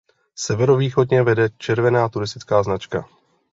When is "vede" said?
1.23-1.49